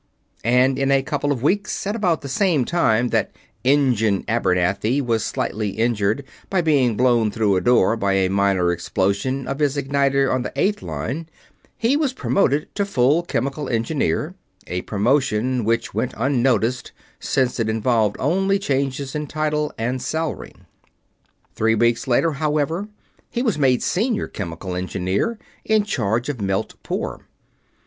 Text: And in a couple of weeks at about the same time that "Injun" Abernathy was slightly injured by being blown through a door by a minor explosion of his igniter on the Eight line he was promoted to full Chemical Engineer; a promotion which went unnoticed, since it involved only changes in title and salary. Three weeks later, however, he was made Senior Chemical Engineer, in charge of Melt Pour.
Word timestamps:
And 0.43 0.79
in 0.79 0.89
a 0.89 1.03
couple 1.03 1.31
of 1.31 1.43
weeks 1.43 1.85
at 1.85 1.95
about 1.95 2.21
the 2.21 2.27
same 2.27 2.65
time 2.65 3.09
that 3.09 3.31
"Injun" 3.63 4.23
Abernathy 4.23 4.99
was 4.99 5.23
slightly 5.23 5.77
injured 5.77 6.23
by 6.49 6.59
being 6.61 6.97
blown 6.97 7.29
through 7.29 7.55
a 7.55 7.61
door 7.61 7.95
by 7.95 8.13
a 8.13 8.27
minor 8.27 8.71
explosion 8.71 9.47
of 9.47 9.59
his 9.59 9.77
igniter 9.77 10.27
on 10.33 10.41
the 10.41 10.51
Eight 10.55 10.81
line 10.81 11.29
he 11.77 11.95
was 11.95 12.13
promoted 12.13 12.73
to 12.73 12.83
full 12.83 13.21
Chemical 13.21 13.69
Engineer; 13.69 14.33
a 14.65 14.81
promotion 14.81 15.63
which 15.65 15.93
went 15.93 16.15
unnoticed, 16.17 16.91
since 17.19 17.59
it 17.59 17.69
involved 17.69 18.15
only 18.17 18.57
changes 18.57 19.13
in 19.13 19.27
title 19.27 19.71
and 19.77 20.01
salary. 20.01 20.55
Three 21.53 21.75
weeks 21.75 22.07
later, 22.07 22.31
however, 22.31 22.87
he 23.29 23.43
was 23.43 23.59
made 23.59 23.83
Senior 23.83 24.27
Chemical 24.27 24.73
Engineer, 24.73 25.37
in 25.63 25.83
charge 25.83 26.27
of 26.27 26.41
Melt 26.41 26.73
Pour. 26.81 27.27